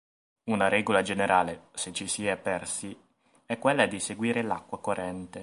[0.45, 2.99] Una regola generale, se ci si è persi,
[3.45, 5.39] è quella di seguire l'acqua corrente.